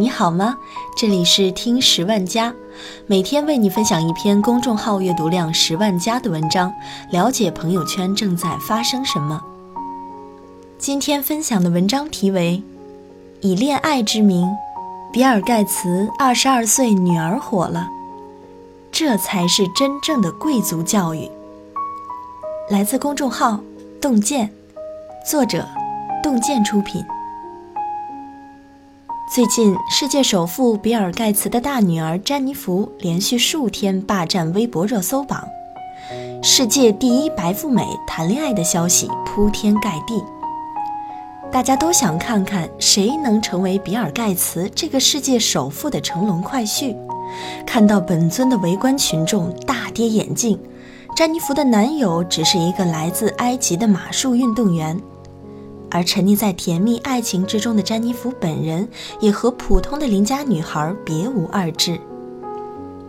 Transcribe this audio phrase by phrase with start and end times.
[0.00, 0.56] 你好吗？
[0.96, 2.54] 这里是听十万加，
[3.08, 6.72] 每天为你分享一篇公众号阅读量十万加的文章，
[7.10, 9.42] 了解朋友圈正在发生什么。
[10.78, 12.62] 今天分享的文章题为
[13.48, 14.48] 《以恋爱之名，
[15.12, 17.80] 比尔盖茨二十二岁女儿火了》，
[18.92, 21.28] 这才是真正的贵族教育。
[22.70, 23.58] 来自公众号
[24.00, 24.48] 洞见，
[25.28, 25.66] 作者
[26.22, 27.04] 洞见出品。
[29.30, 35.46] 最近，世界首富比尔·盖茨的大女儿詹妮弗连续数天霸占微博热搜榜，
[36.42, 40.24] 世界第一白富美谈恋爱的消息铺天盖地。
[41.52, 46.96] 大家都想看看谁能成为比尔·盖茨这个世界首富的乘龙快婿。
[47.66, 50.58] 看到本尊的围观群众大跌眼镜，
[51.14, 54.98] 詹妮弗的男友只是一个来自埃及的马术运动员。
[55.90, 58.88] 而沉溺在甜蜜爱情之中的詹妮弗本人，
[59.20, 61.98] 也和普通的邻家女孩别无二致。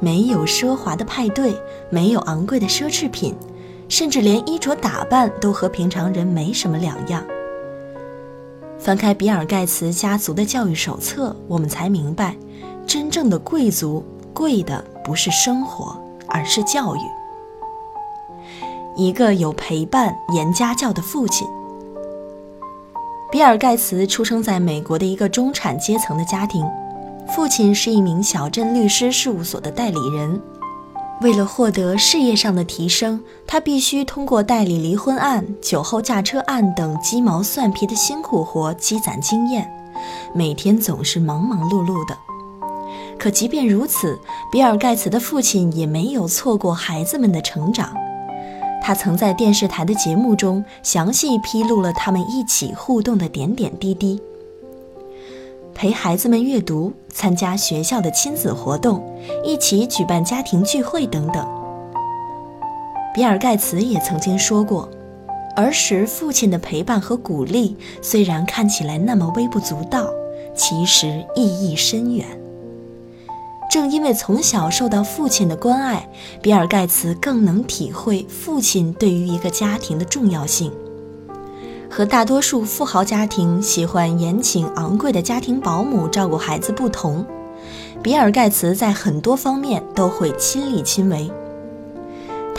[0.00, 1.54] 没有奢华的派对，
[1.88, 3.34] 没有昂贵的奢侈品，
[3.88, 7.24] 甚至连衣着打扮都和平常人没什么两样。
[8.78, 12.36] 翻开比尔·盖茨家族的教育手册，我们才明白，
[12.86, 17.00] 真正的贵族贵的不是生活，而是教育。
[18.96, 21.48] 一个有陪伴、严家教的父亲。
[23.34, 26.64] 比尔·盖茨出生在美国的一个中产阶层的家庭，
[27.34, 30.40] 父亲是一名小镇律师事务所的代理人。
[31.20, 39.68] 为了获得事业上的提升，他必须通过代理离婚案、酒后驾车案等鸡毛蒜皮的辛苦活积攒经验，
[40.32, 42.16] 每天总是忙忙碌碌的。
[43.18, 44.16] 可即便如此，
[44.52, 47.92] 比尔·盖茨的父亲也没有错过孩子们的成长。
[48.86, 54.20] 他曾在电视台的节目中详细披露了他们一起互动的点点滴滴：
[55.74, 59.02] 陪孩子们阅读、参加学校的亲子活动、
[59.42, 61.48] 一起举办家庭聚会等等。
[63.14, 64.86] 比尔·盖茨也曾经说过，
[65.56, 70.06] 儿时父亲的陪伴和鼓励虽然看起来那么微不足道，
[70.54, 72.26] 其实意义深远。
[73.70, 76.08] 正因为从小受到父亲的关爱，
[76.40, 80.72] 比尔·盖茨更能体会父亲对于一个家庭的重要性。
[81.90, 87.24] 和大多数富豪家庭喜欢延请昂贵的家庭保姆照顾孩子不同，
[88.02, 91.30] 比尔·盖茨在很多方面都会亲力亲为。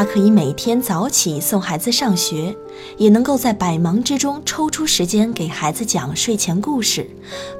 [0.00, 2.56] 他可以每天早起送孩子上学，
[2.96, 7.06] 也能够在百忙之中抽出时间给孩子讲睡前故事，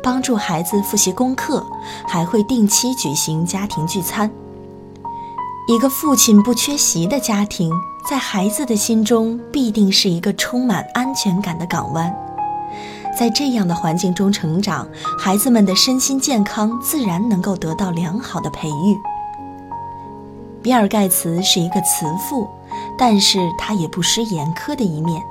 [0.02, 1.62] 帮助孩子复习功课，
[2.08, 4.30] 还会定期举行家庭聚餐。
[5.68, 7.70] 一个父亲不缺席的家庭，
[8.08, 12.10] 在孩子的心中必定是一个充满安全感的港湾。
[13.18, 18.96] 在这样的环境中成长，孩子们的身心健康自然能够得到良好的培育。
[20.62, 22.48] 比尔·盖茨是一个慈父，
[22.98, 25.22] 但是他也不失严苛的一面。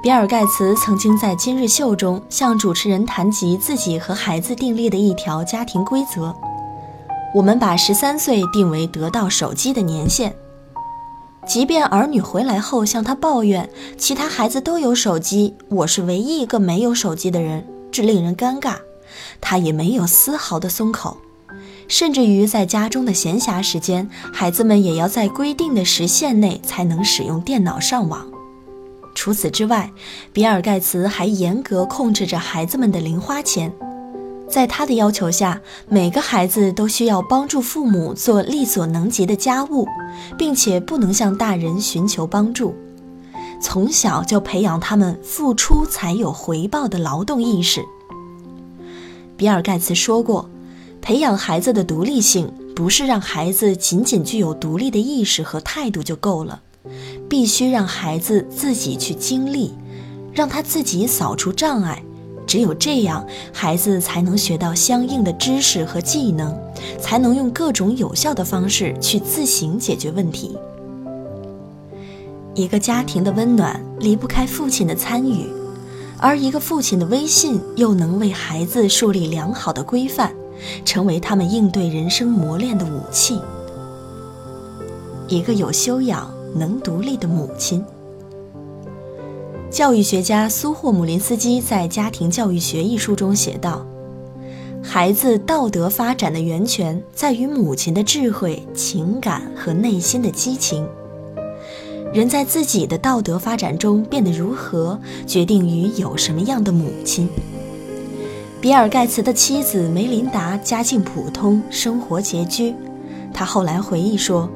[0.00, 6.32] 比尔·盖茨曾经在《今日秀》中向主持人谈及自己和孩子订立的一条家庭规则：
[7.34, 10.34] 我们把十三岁定为得到手机的年限。
[11.44, 18.76] 即便儿女回来后向他抱怨其他孩子都有手机，我是唯一一个没有手机的人，这令人尴尬，
[19.40, 21.16] 他也没有丝毫的松口。
[21.88, 28.26] 甚至于在家中的闲暇时间，孩子们也要在规定的时限内才能使用电脑上网。
[29.14, 29.90] 除此之外，
[30.32, 33.72] 比尔·盖茨还严格控制着孩子们的零花钱。
[34.48, 39.86] 在他的要求下，每个孩子都需要帮助父母做力所能及的家务，
[40.38, 42.74] 并且不能向大人寻求帮助。
[43.60, 47.84] 从小就培养他们付出才有回报的劳动意识。
[49.36, 50.48] 比尔·盖茨说过。
[51.00, 56.60] 培养孩子的独立性，不是让孩子仅仅具有独立的意识和态度就够了，
[57.28, 59.72] 必须让孩子自己去经历，
[60.32, 62.02] 让他自己扫除障碍。
[62.46, 66.56] 只有这样，孩子才能学到相应的知识和技能，
[66.98, 70.56] 才能用各种有效的方式去自行解决问题。
[72.54, 75.46] 一个家庭的温暖离不开父亲的参与，
[76.16, 80.32] 而一个父亲的威信又能为孩子树立良好的规范。
[80.84, 83.40] 成为他们应对人生磨练的武器。
[85.28, 87.84] 一个有修养、能独立的母亲。
[89.70, 93.86] 教育学家苏霍姆林斯基在《家庭教育学》一书中写道
[94.82, 100.88] ：“孩子道德发展的源泉在于母亲的智慧、情感和内心的激情。
[102.14, 107.28] 人在自己的道德发展中变得如何，决定于有什么样的母亲。”
[108.60, 112.74] 比尔·盖茨的妻子梅琳达家境普通，生活拮据。
[113.32, 114.48] 他后来回忆说：“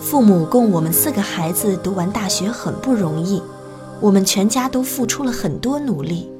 [0.00, 3.42] 父母供我们四个孩子读完大学很不容易，
[4.00, 6.30] 我们全家都付出了很多努力。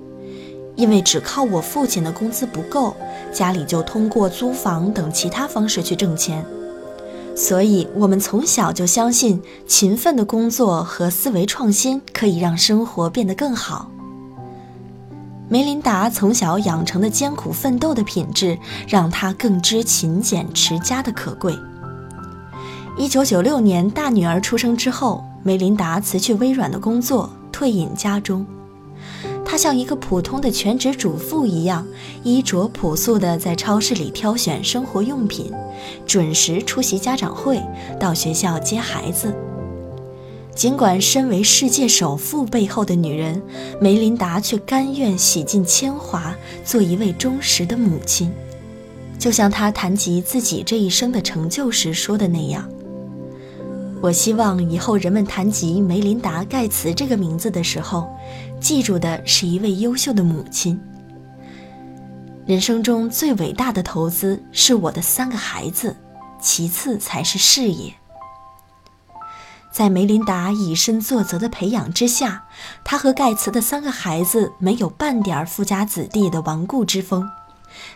[0.74, 2.96] 因为只靠我父亲的工资不够，
[3.30, 6.42] 家里就通过租房等其他方式去挣钱。
[7.36, 13.90] 所以，我们从小就相信勤奋的工作和思维创新可以让生活变得更好。”
[15.52, 18.58] 梅琳达从小养成的艰苦奋斗的品质，
[18.88, 21.54] 让她更知勤俭持家的可贵。
[22.96, 28.46] 一九九六年，大女儿出生之后，梅琳达辞去微软的工作，退隐家中。
[29.44, 31.86] 她像一个普通的全职主妇一样，
[32.22, 35.52] 衣着朴素的在超市里挑选生活用品，
[36.06, 37.62] 准时出席家长会，
[38.00, 39.30] 到学校接孩子。
[40.54, 43.42] 尽管身为世界首富背后的女人，
[43.80, 48.30] 梅琳达却甘愿洗尽铅华，做一位忠实的母亲。
[49.18, 52.68] 就像她谈及自己这一生的成就时说的那样
[54.02, 58.06] ：“我希望以后人们谈及梅琳达·盖茨这个名字的时候，
[58.60, 60.78] 记住的是一位优秀的母亲。
[62.44, 65.96] 人生中最伟大的投资是我的三个孩子，
[66.40, 67.92] 其次才是事业。”
[69.72, 72.44] 在梅琳达以身作则的培养之下，
[72.84, 77.26] 他和盖茨的三个孩子没有半点富家子弟的顽固之风。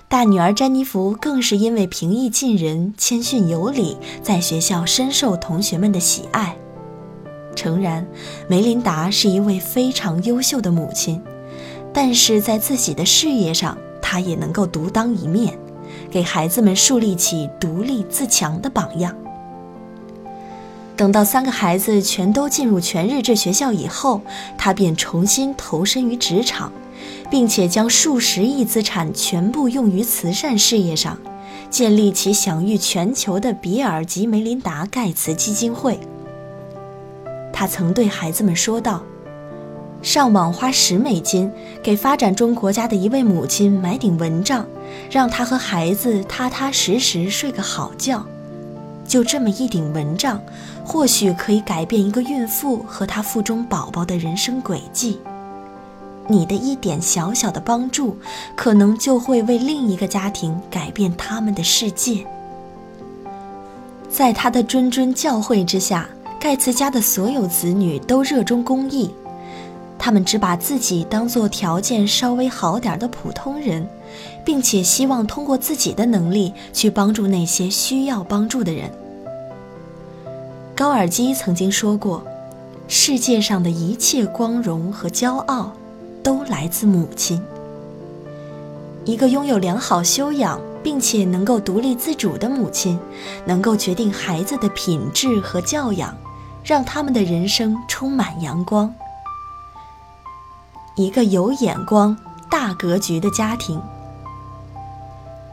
[0.08, 6.56] 大女儿詹妮弗更是因为平易近人、谦逊有礼，在学校深受同学们的喜爱。
[7.54, 8.06] 诚然，
[8.48, 11.22] 梅琳达是一位非常优秀的母亲，
[11.92, 15.58] 但是在自己的事业上，她也能够独当一面，
[16.10, 19.14] 给孩子们树立起独立自强的榜样。
[20.96, 24.22] 等到三个孩子全都进入全日制学校以后，
[24.56, 26.72] 他便重新投身于职场，
[27.30, 31.18] 并且将数十亿资产全部用于慈善事业上，
[31.68, 36.00] 建立起享誉全球的比尔及梅琳达·盖茨基金会。
[37.52, 39.02] 他曾对孩子们说道
[40.00, 41.52] ：“上网花十美金，
[41.82, 44.66] 给发展中国家的一位母亲买顶蚊帐，
[45.10, 48.26] 让她和孩子踏踏实实睡个好觉。”
[49.06, 50.40] 就这么一顶蚊帐，
[50.84, 55.18] 或许可以改变一个孕妇和她腹中宝宝的人生轨迹。
[56.28, 58.16] 你的一点小小的帮助，
[58.56, 62.26] 可能就会为另一个家庭改变他们的世界。
[64.10, 66.08] 在他的谆谆教诲之下，
[66.40, 69.10] 盖茨家的所有子女都热衷公益，
[69.98, 73.86] 他们只把自己当做条件稍微好点的普通人。
[74.44, 78.90] 并且希望通过自己的能力去帮助那些需要帮助的人。
[80.74, 82.22] 高尔基曾经说过
[82.86, 85.72] ：“世界上的一切光荣和骄傲，
[86.22, 87.42] 都来自母亲。
[89.06, 92.98] 一个拥有良好修养并且能够独立自主的母亲，
[93.46, 96.14] 能够决定孩子的品质和教养，
[96.62, 98.92] 让他们的人生充满阳光。
[100.94, 102.16] 一个有眼光、
[102.50, 103.80] 大格局的家庭。”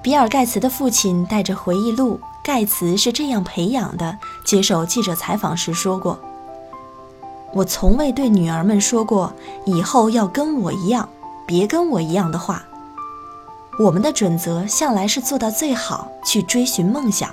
[0.04, 6.20] 比尔·盖茨的父亲带着回忆录《盖茨是这样培养的》接受记者采访时说过
[7.56, 9.34] ：“我从未对女儿们说过
[9.66, 11.08] 以后要跟我一样，
[11.48, 12.66] 别跟我一样的话。
[13.80, 17.30] 我们的准则向来是做到最好，去追寻梦想。”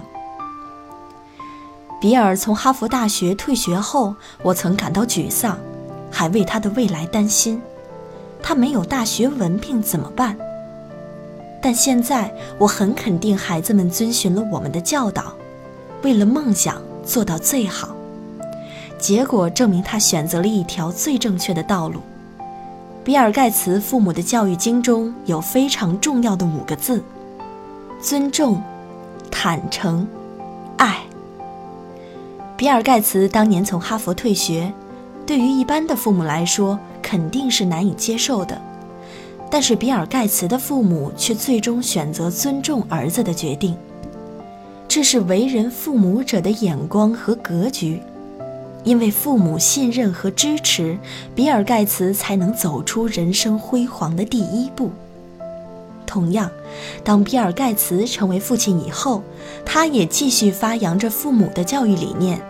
[2.00, 5.58] 比尔从哈佛大学退学后，我曾感到沮丧，
[6.08, 7.60] 还为他的未来担心。
[8.40, 10.38] 他没有大学文凭怎么办？
[11.62, 15.34] 但现在我很肯定，孩子们遵循了我们的教导，
[16.02, 17.94] 为了梦想做到最好。
[18.98, 22.00] 结果证明，他选择了一条最正确的道路。
[23.02, 27.02] 比尔·盖茨父母的教育经中有非常重要的五个字：
[28.00, 28.62] 尊重、
[29.30, 30.06] 坦诚、
[30.76, 31.00] 爱。
[32.56, 34.70] 比尔·盖茨当年从哈佛退学，
[35.26, 38.60] 对于一般的父母来说，肯定是难以接受的。
[39.50, 43.76] 但是比尔·盖茨的父母却最终选择尊重儿子的决定，
[44.86, 48.00] 这是为人父母者的眼光和格局。
[48.82, 50.96] 因为父母信任和支持，
[51.34, 54.90] 比尔·盖茨才能走出人生辉煌的第一步。
[56.06, 56.50] 同样，
[57.04, 59.22] 当比尔·盖茨成为父亲以后，
[59.66, 62.40] 他也继续发扬着父母的教育理念。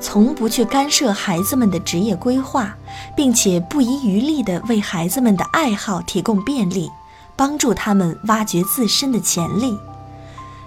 [0.00, 2.76] 从不去干涉孩子们的职业规划，
[3.16, 6.90] 并且不遗余力地为孩子们的爱好提供便利，
[7.36, 9.76] 帮助他们挖掘自身的潜力。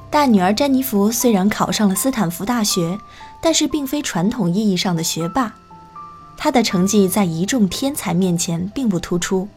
[0.09, 2.99] 大女儿詹妮弗虽然考上了斯坦福大学，
[3.41, 5.53] 但是并非传统意义上的学霸。
[6.37, 9.47] 她的成绩在一众天才面前并不突出，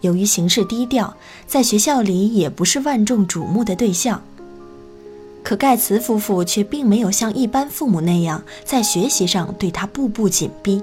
[0.00, 1.14] 由于行事低调，
[1.46, 4.22] 在学校里也不是万众瞩目的对象。
[5.42, 10.82] 可盖茨夫妇却并没有像一般父母那样在学习上对他步步紧逼，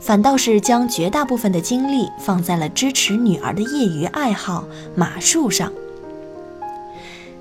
[0.00, 5.72] 反倒是将绝大部分的精力放在了支持女儿的业余爱好马术上。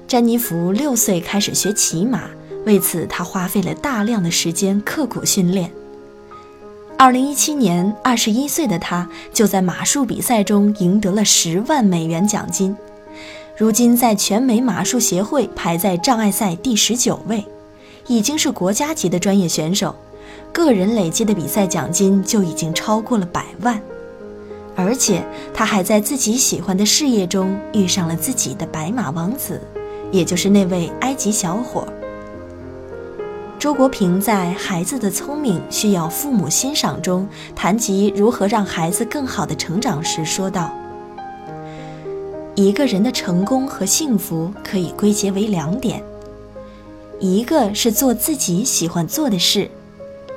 [0.07, 2.25] 詹妮弗六岁开始学骑马，
[2.65, 5.71] 为此她花费了大量的时间刻苦训练。
[6.97, 12.77] 二零一七年，二十一岁的她就在马术比赛中赢得了十万美元奖金。
[13.57, 17.45] 如今在全美马术协会排在障碍赛第十九位，
[18.05, 19.95] 已经是国家级的专业选手，
[20.51, 23.81] 个人累计的比赛奖金就已经超过了百万，
[24.75, 29.61] 而且他还在自己喜欢的事业中遇上了自己的白马王子，
[30.11, 31.87] 也就是那位埃及小伙。
[33.57, 40.69] 周国平在《孩子的聪明需要父母欣赏》中谈及如何让孩子更好的成长时说道。
[42.55, 46.01] 一个人的成功和幸福可以归结为两点，
[47.19, 49.69] 一个是做自己喜欢做的事，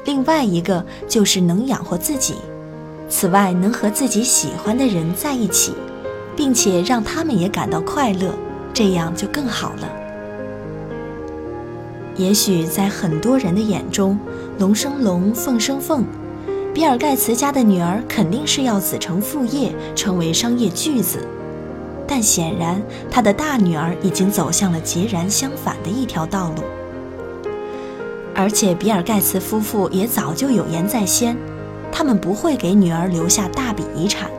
[0.05, 2.35] 另外一个就是能养活自己。
[3.09, 5.73] 此外，能和自己喜欢的人在一起，
[6.37, 8.35] 并且让他们也感到快乐，
[8.75, 9.89] 这样就更好了。
[12.17, 14.19] 也许在很多人的眼中，
[14.59, 16.05] 龙生龙，凤生凤，
[16.75, 21.25] 比尔盖茨家的女儿肯定是要子承父业，成为商业巨子。
[22.11, 26.63] 但显然，他的大女儿已经走向了截然相反的一条道路。
[28.35, 31.37] 而且，比尔·盖茨夫妇也早就有言在先，
[31.93, 34.31] 他们不会给女儿留下大笔遗产。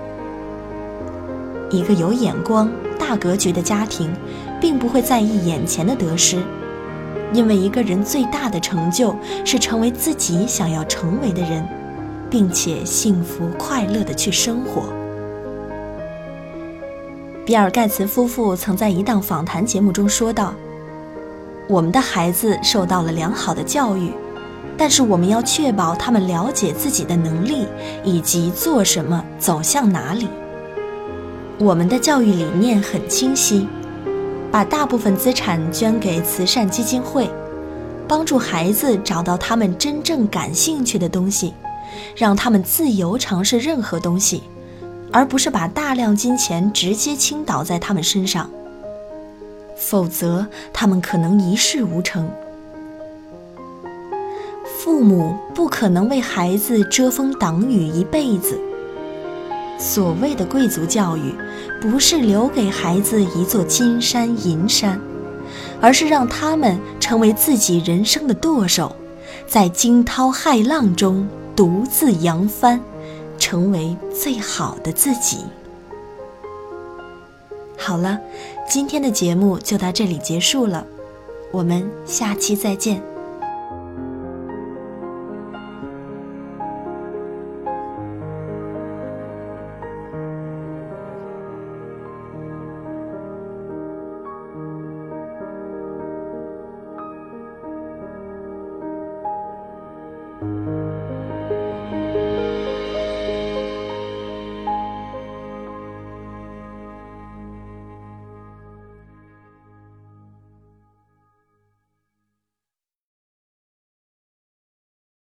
[1.70, 4.12] 一个有眼光、大格局的家庭，
[4.60, 6.42] 并不会在意眼前的得失，
[7.34, 11.64] 因为一个人最大的成就是成为自己想要成为的人，
[12.30, 14.92] 并且幸福快乐地去生活。
[17.50, 20.54] 比尔·盖茨夫妇曾在一档访谈节目中说道
[21.68, 24.12] ：“我们的孩子受到了良好的教育，
[24.78, 27.66] 但是我们要确保他们了解自己的能力
[28.04, 30.28] 以及做什么、走向哪里。
[31.58, 33.68] 我们的教育理念很清晰，
[34.52, 37.28] 把大部分资产捐给慈善基金会，
[38.08, 41.56] 帮助孩子找到他们真正感兴趣的东西，
[42.16, 44.44] 让他们自由尝试任何东西。”
[45.12, 48.50] 而不是把大量金钱直接倾倒在他们身上，
[49.76, 52.30] 否则他们可能一事无成。
[54.78, 58.60] 父母不可能为孩子遮风挡雨一辈子。
[59.78, 61.34] 所谓的贵族教育，
[61.82, 65.00] 不是留给孩子一座金山银山，
[65.82, 68.96] 而是让他们成为自己人生的舵手，
[69.48, 72.80] 在惊涛骇浪中独自扬帆。
[73.40, 75.46] 成为最好的自己。
[77.78, 78.20] 好了，
[78.68, 80.86] 今天的节目就到这里结束了，
[81.52, 83.09] 我们下期再见。